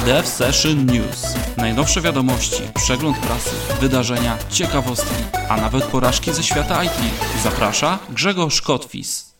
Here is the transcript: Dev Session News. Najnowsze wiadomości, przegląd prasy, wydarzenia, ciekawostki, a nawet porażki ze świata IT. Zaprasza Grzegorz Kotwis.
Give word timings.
Dev 0.00 0.28
Session 0.28 0.86
News. 0.86 1.34
Najnowsze 1.56 2.00
wiadomości, 2.00 2.62
przegląd 2.74 3.18
prasy, 3.18 3.50
wydarzenia, 3.80 4.38
ciekawostki, 4.50 5.14
a 5.48 5.56
nawet 5.56 5.84
porażki 5.84 6.32
ze 6.32 6.42
świata 6.42 6.84
IT. 6.84 6.92
Zaprasza 7.42 7.98
Grzegorz 8.10 8.62
Kotwis. 8.62 9.31